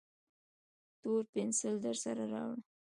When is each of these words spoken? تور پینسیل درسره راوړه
تور 1.01 1.21
پینسیل 1.33 1.75
درسره 1.85 2.23
راوړه 2.33 2.59